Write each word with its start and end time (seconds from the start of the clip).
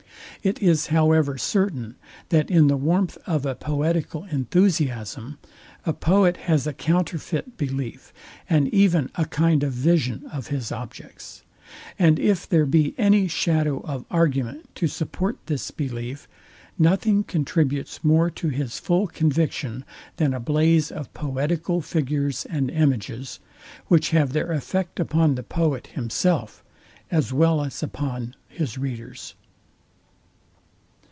It 0.43 0.59
is 0.59 0.87
however 0.87 1.37
certain, 1.37 1.97
that 2.29 2.49
in 2.49 2.65
the 2.65 2.75
warmth 2.75 3.15
of 3.27 3.45
a 3.45 3.53
poetical 3.53 4.23
enthusiasm, 4.23 5.37
a 5.85 5.93
poet 5.93 6.35
has 6.47 6.65
a 6.65 6.73
counterfeit 6.73 7.57
belief, 7.57 8.11
and 8.49 8.67
even 8.73 9.11
a 9.13 9.25
kind 9.25 9.61
of 9.61 9.71
vision 9.71 10.25
of 10.33 10.47
his 10.47 10.71
objects: 10.71 11.43
And 11.99 12.17
if 12.17 12.49
there 12.49 12.65
be 12.65 12.95
any 12.97 13.27
shadow 13.27 13.81
of 13.81 14.03
argument 14.09 14.73
to 14.77 14.87
support 14.87 15.37
this 15.45 15.69
belief, 15.69 16.27
nothing 16.79 17.23
contributes 17.23 18.03
more 18.03 18.31
to 18.31 18.49
his 18.49 18.79
full 18.79 19.05
conviction 19.05 19.85
than 20.17 20.33
a 20.33 20.39
blaze 20.39 20.91
of 20.91 21.13
poetical 21.13 21.81
figures 21.81 22.47
and 22.49 22.71
images, 22.71 23.39
which 23.89 24.09
have 24.09 24.33
their 24.33 24.51
effect 24.53 24.99
upon 24.99 25.35
the 25.35 25.43
poet 25.43 25.85
himself, 25.93 26.63
as 27.11 27.31
well 27.31 27.63
as 27.63 27.83
upon 27.83 28.33
his 28.49 28.75
readers. 28.79 29.35